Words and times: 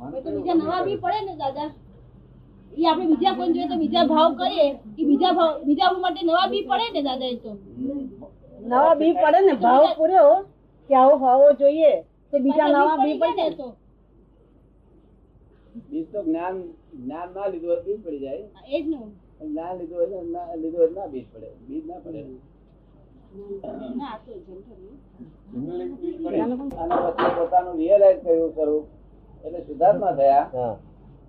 તો 0.00 0.30
બીજા 0.30 0.54
નવા 0.54 0.84
બી 0.84 0.96
પડે 0.96 1.20
ને 1.26 1.34
દાદા. 1.36 1.70
એ 2.72 2.86
આપણે 2.86 3.06
બીજા 3.06 3.34
કોઈ 3.34 3.52
જોઈએ 3.54 3.68
તો 3.68 3.76
બીજા 3.76 4.04
ભાવ 4.04 4.30
કરીએ. 4.36 4.66
એ 4.98 5.04
બીજા 5.04 5.32
ભાવ 5.34 5.52
બીજા 5.64 5.92
માટે 5.94 6.22
નવા 6.22 6.48
બી 6.48 6.64
પડે 6.64 6.86
ને 6.92 7.02
દાદા 7.02 7.26
એ 7.26 7.36
તો. 7.36 7.52
નવા 8.62 8.94
બી 8.94 9.14
પડે 9.14 9.40
ને 9.40 9.54
ભાવ 9.56 9.84
પૂર્યો 9.96 10.36
કે 10.90 10.94
આવો 10.96 11.14
હોવો 11.16 11.52
જોઈએ. 11.52 11.92
તો 12.32 12.36
બીજા 12.38 12.68
નવા 12.68 12.96
બી 12.98 13.18
પડે 13.18 13.42
ને. 13.42 13.56
તો. 13.56 13.68
બીજ 15.90 16.06
તો 16.12 16.22
જ્ઞાન 16.22 16.56
જ્ઞાન 16.94 17.28
ના 17.34 17.48
લીધું 17.48 17.70
હોય 17.70 17.82
બીજ 17.82 17.98
પડી 18.04 18.20
જાય. 18.20 18.44
એ 18.68 18.82
જ 18.82 18.86
ને. 18.86 18.98
જ્ઞાન 19.42 19.78
લીધું 19.78 19.98
હોય 19.98 20.22
ના 20.24 20.56
લીધું 20.56 20.80
હોય 20.80 20.90
ના 20.90 21.08
બીજ 21.08 21.26
પડે. 21.32 21.48
બીજ 21.68 21.84
ના 21.86 22.00
પડે. 22.00 22.20
ના 23.96 24.16
તો 24.24 24.32
જેમ 24.46 24.60
થયું. 24.62 24.96
અને 26.80 26.94
પોતાનું 27.36 27.76
રિયલાઇઝ 27.76 28.20
કર્યું 28.22 28.52
સ્વરૂપ 28.52 28.86
એટલે 29.44 29.60
શુદ્ધાત્મા 29.60 30.12
થયા. 30.12 30.76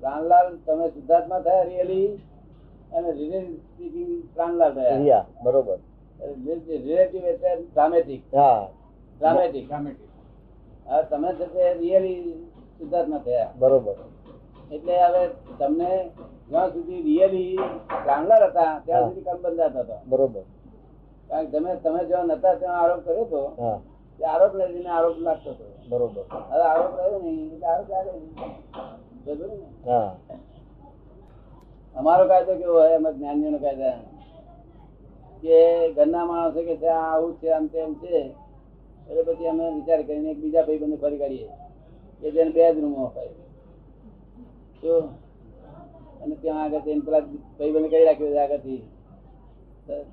પ્રાણલાલ 0.00 0.48
તમે 0.66 0.86
શુદ્ધાત્મા 0.88 1.40
થયા 1.40 1.64
રિયલી 1.64 2.08
અને 2.92 3.10
રિલેટિવ 3.12 3.58
સ્પીકિંગ 3.58 4.12
પ્રાણલાલ 4.34 4.72
થયા. 4.74 5.24
બરોબર. 5.44 5.78
રિલેટિવ 6.66 7.24
એટલે 7.24 7.50
ડ્રામેટિક 7.62 8.22
હા. 8.34 8.68
ડ્રામેટિક 9.18 9.70
હવે 10.86 11.02
તમે 11.10 11.30
છે 11.38 11.72
રિયલી 11.78 12.20
શુદ્ધાત્મા 12.78 13.18
થયા. 13.18 13.52
બરોબર. 13.58 13.96
એટલે 14.72 14.94
હવે 15.04 15.22
તમને 15.58 15.90
જ્યાં 16.50 16.70
સુધી 16.72 17.02
રિયલી 17.02 17.56
પ્રાણલાલ 18.04 18.44
હતા 18.50 18.72
ત્યાં 18.86 19.08
સુધી 19.08 19.24
કામ 19.24 19.38
બંધાતા 19.42 19.82
હતા 19.82 20.02
બરોબર. 20.06 20.44
કારણ 21.28 21.46
કે 21.46 21.58
તમે 21.58 21.76
તમે 21.76 22.04
જ્યાં 22.04 22.26
નતા 22.26 22.54
ત્યાં 22.54 22.80
આરોપ 22.80 23.00
કર્યો 23.04 23.24
હતો. 23.24 23.42
આરોપ 24.22 24.54
લઈને 24.54 24.88
આરોપ 24.88 25.18
લાગતો 25.18 25.50
હતો. 25.50 25.64
બરોબર. 25.88 26.22
હવે 26.50 26.62
આરોપ 26.62 26.98
રહ્યો 26.98 27.18
નહીં 27.18 27.60
આરોપ 27.64 27.90
લાગે. 27.90 28.10
ને? 29.26 30.10
અમારો 31.94 32.28
કાયદો 32.28 32.54
કેવો 32.54 32.72
હોય? 32.72 32.94
એમ 32.94 33.10
જ્ઞાનીઓનો 33.10 33.58
કાયદા 33.58 33.98
કે 35.42 35.58
ઘરના 35.92 36.24
માણસો 36.24 36.62
કે 36.62 36.76
છે 36.76 36.88
આવું 36.88 37.36
છે 37.40 37.48
આમ 37.50 37.66
તેમ 37.66 37.94
છે 37.94 38.34
એટલે 39.08 39.22
પછી 39.22 39.46
અમે 39.46 39.64
વિચાર 39.74 40.02
કરીને 40.02 40.30
એક 40.30 40.38
બીજા 40.38 40.62
ભાઈ 40.62 40.78
બંને 40.78 40.96
ફરી 40.96 41.18
કાઢીએ. 41.18 41.50
કે 42.20 42.30
જેને 42.30 42.50
બે 42.50 42.72
જ 42.74 42.78
રૂમો 42.78 43.06
અપાય 43.06 43.28
તો 44.82 44.92
અને 46.22 46.34
ત્યાં 46.34 46.62
આગળ 46.62 46.80
જઈને 46.80 47.00
પેલા 47.00 47.20
ભાઈ 47.58 47.72
બંને 47.72 47.88
કહી 47.88 48.04
રાખ્યો 48.04 48.32
છે 48.32 48.38
આગળથી. 48.38 48.82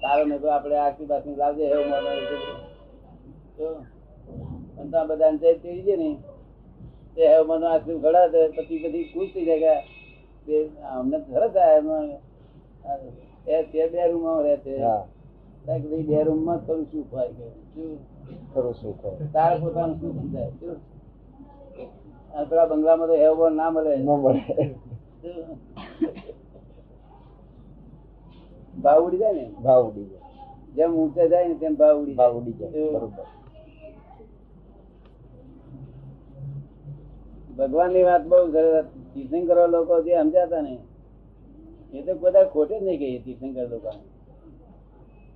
તારો 0.02 0.26
ને 0.26 0.38
તો 0.40 0.48
આપણે 0.48 0.78
આખી 0.78 1.06
બાસની 1.06 1.36
લાવજે 1.36 1.64
એવું 1.64 1.86
મને 1.86 2.71
તો 3.62 3.70
અને 4.80 4.90
ત્યાં 4.92 5.08
બધાને 5.08 5.38
છે 5.64 5.96
ને. 6.02 6.10
તે 7.16 7.22
હવે 7.28 7.44
મને 7.48 7.68
ઘડા 8.04 8.26
પછી 8.56 8.82
બધી 8.84 9.10
ખુશ 9.14 9.32
થઈ 9.34 9.46
જાય 9.46 9.74
કે 10.46 10.56
અમને 10.98 11.18
સરસ 11.26 11.56
એ 13.48 13.64
તે 13.72 13.82
બે 13.92 14.02
રૂમમાં 14.12 14.44
રહે 14.46 14.56
છે. 14.64 14.74
ભાઈ 15.66 16.04
બે 16.08 16.24
રૂમમાં 16.28 16.60
કરું 16.66 16.86
શું 16.92 17.04
હોય 17.12 17.30
કે. 17.38 17.48
શું? 17.74 17.92
શું 18.80 18.94
તારે 19.34 19.56
પોતાનું 19.62 19.96
સુખ 20.02 20.16
સમજાય? 20.20 20.52
શું? 20.60 20.78
આ 22.36 22.46
પેલા 22.50 22.70
બંગલામાં 22.72 23.08
તો 23.08 23.16
હેવો 23.24 23.50
ના 23.50 23.70
મળે. 23.76 23.94
ન 23.98 24.10
મળે. 24.24 24.44
ભાવ 28.84 29.00
ઉડી 29.06 29.22
જાય 29.22 29.34
ને? 29.34 29.46
ભાવ 29.66 29.82
ઉડી 29.90 30.08
જાય. 30.12 30.22
જેમ 30.76 30.92
ઊંચે 30.96 31.24
જાય 31.30 31.48
ને 31.48 31.56
તેમ 31.62 31.74
ભાવ 31.76 31.96
ઉડી 32.02 32.18
ભાવ 32.20 32.34
ઉડી 32.40 32.58
જાય. 32.60 32.72
શું? 32.72 32.94
બરોબર. 32.94 33.26
ભગવાનની 37.58 38.04
વાત 38.04 38.24
બહુ 38.26 38.40
સરસ. 38.54 38.88
તીર્થંકરો 39.14 39.64
લોકો 39.68 39.96
જે 40.06 40.14
સમજાતા 40.18 40.62
ને 40.62 40.74
એ 41.94 42.00
તો 42.06 42.12
બધા 42.16 42.52
ખોટે 42.54 42.76
જ 42.76 42.82
નહીં 42.82 43.00
કહીએ 43.00 43.20
તીર્થંકર 43.26 43.68
લોકો 43.70 43.92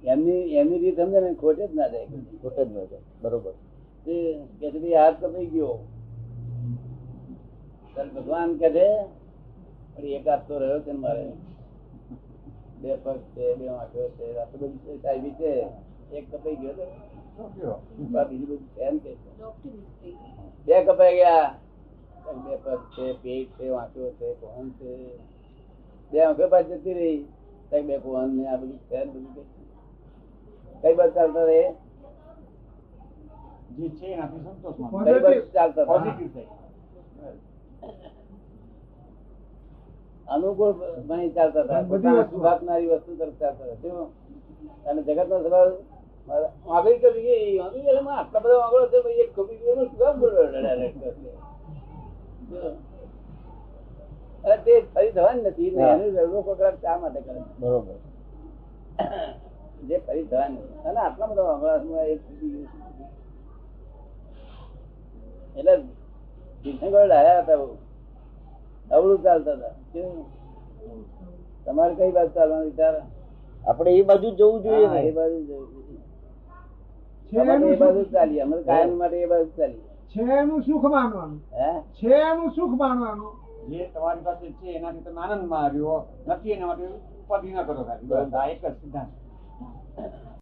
એમની 0.03 0.41
એમની 0.55 0.79
રીત 0.79 0.97
સમજે 0.97 1.19
ને 1.21 1.31
ખોટે 1.35 1.63
જ 1.67 1.71
ના 1.73 1.89
જાય 1.89 2.07
કોઈ. 2.07 2.25
ખોટે 2.41 2.61
જ 2.61 2.67
ન 2.67 2.73
જાય 2.73 2.99
બરોબર. 3.21 3.53
તે 4.05 4.15
કે 4.59 4.67
છે 4.71 4.79
ભાઈ 4.79 4.95
હાથ 4.95 5.17
કપાઈ 5.19 5.47
ગયો. 5.47 5.75
ત્યારે 7.95 8.11
ભગવાન 8.15 8.49
કે 8.59 8.67
છે 8.69 8.87
વળી 9.95 10.15
એક 10.17 10.25
હાથ 10.25 10.43
તો 10.47 10.53
રહ્યો 10.59 10.79
છે 10.85 10.91
ને 10.93 10.99
મારે. 10.99 11.25
બે 12.75 12.91
પગ 13.03 13.17
છે 13.33 13.45
બે 13.55 13.65
આંખો 13.69 14.01
છે 14.17 14.25
આ 14.39 14.47
તો 14.51 14.55
બધી 14.57 14.79
છે, 14.85 14.93
સાહેબી 15.03 15.35
છે. 15.39 15.51
એક 16.11 16.25
કપાઈ 16.31 16.57
ગયો 16.57 16.73
તો. 16.73 16.85
આ 17.37 18.25
બીજું 18.29 18.47
બધું 18.47 18.61
છે 18.73 18.81
એમ 18.83 18.95
કે 18.99 19.11
છે. 19.21 19.29
બે 20.65 20.75
કપાઈ 20.83 21.15
ગયા. 21.15 21.64
બે 22.25 22.57
પગ 22.63 22.81
છે 22.95 23.05
પેટ 23.21 23.47
છે 23.57 23.65
વાંકો 23.69 23.99
છે 24.19 24.27
પવન 24.41 24.67
છે. 24.77 24.91
બે 26.11 26.17
આંખો 26.21 26.47
પાસે 26.47 26.77
જતી 26.77 26.93
રહી. 26.93 27.21
કઈ 27.69 27.83
બે 27.83 27.95
પવન 27.99 28.29
ને 28.37 28.43
આ 28.47 28.57
બધું 28.57 28.79
છે 28.89 29.05
બધું 29.05 29.45
કઈ 30.81 30.95
બાજુ 30.95 31.13
ચાલતા 31.13 31.45
રહે? 31.45 31.61
જે 33.77 33.85
છે 33.97 34.07
એનાથી 34.13 34.41
સંતોષ 34.45 34.77
કઈ 35.05 35.19
બસ 35.23 35.47
ચાલતા? 35.53 35.85
Positive 35.85 36.47
અનુકૂળ 40.27 40.73
બની 41.07 41.29
ચાલતા 41.29 41.63
હતા. 41.63 41.83
બધી 41.83 42.23
પોતાના 42.31 42.79
વસ્તુ. 42.91 43.11
તરફ 43.19 43.37
ચાલતા 43.39 43.75
હતા? 43.75 44.05
અને 44.87 44.99
જગત 45.01 45.27
નો 45.29 45.37
સ્વભાવ 45.39 45.69
આગળ 46.75 46.97
કરી 47.01 47.23
ગઈ 47.25 47.59
આગળ 47.59 47.79
ગઈ, 47.79 47.97
એમાં 47.99 48.17
આટલા 48.19 48.41
બધા 48.41 48.61
આગળ 48.65 48.85
છે 48.91 48.97
ભાઈ 49.03 49.21
એક 49.21 49.31
ખોપી 49.35 49.57
ગયો 49.57 49.73
એનું 49.73 49.87
શું 49.89 49.99
કામ 49.99 50.15
બોલો 50.19 50.39
રડ્યા 50.41 50.75
રડ્યા 50.75 50.93
કરે? 50.93 51.11
શું? 51.13 51.25
અરે 51.25 52.34
તે 54.65 54.73
ફરી 54.93 55.11
થવાની 55.11 55.41
નથી. 55.41 55.67
એનું 55.67 56.17
રડવો 56.17 56.55
શા 56.81 56.97
માટે 56.97 57.19
કરે? 57.21 57.41
બરોબર. 57.59 57.95
જે 59.87 59.97
ફરી 59.97 60.23
થવાની. 60.23 60.63
અને 60.85 60.99
આટલા 60.99 61.25
બધા 61.25 61.53
હમણાં 61.53 62.05
એક 62.05 62.21
એટલે 65.55 65.73
તીર્થંકર 66.63 67.07
ડાયા 67.07 67.39
હતા 67.39 67.55
બહુ. 67.55 67.77
અવળું 68.91 69.23
ચાલતા 69.23 69.51
હતા. 69.51 69.73
કેવું? 69.93 70.25
તમારે 71.65 71.93
કઈ 71.95 72.11
બાજુ 72.11 72.31
ચાલવાનો 72.33 72.63
વિચાર? 72.63 72.95
આપણે 73.65 73.91
એ 73.91 74.01
બાજુ 74.01 74.29
જ 74.31 74.35
જવું 74.35 74.63
જોઈએ 74.63 75.01
એ 75.01 75.11
બાજુ 75.11 75.39
જવું 75.45 75.67
જોઈએ. 75.73 77.41
અમારે 77.41 77.67
એ 77.67 77.75
બાજુ 77.75 78.03
ચાલીએ. 78.03 78.41
અમે 78.41 78.63
કાયમ 78.63 78.97
માટે 78.97 79.17
એ 79.17 79.25
બાજુ 79.25 79.51
ચાલીએ. 79.57 79.94
છે 80.15 80.21
એનું 80.21 80.61
સુખ 80.61 80.85
માનવાનું. 80.85 81.41
હે? 81.53 81.81
છેનું 81.81 82.51
સુખ 82.51 82.69
માનવાનું. 82.69 83.31
જે 83.69 83.85
તમારી 83.85 84.21
પાસે 84.23 84.51
છે 84.51 84.67
એનાથી 84.67 85.01
તમે 85.01 85.21
આનંદમાં 85.21 85.63
આવ્યો 85.63 86.05
નથી 86.27 86.51
એના 86.51 86.65
માટે 86.65 86.85
ઉપાધિ 86.85 87.53
ન 87.53 87.61
કરો 87.61 87.83
ખાલી. 87.83 88.35
આ 88.35 88.45
એક 88.45 88.65
જ 88.65 88.73
સિદ્ધાંત. 88.73 90.34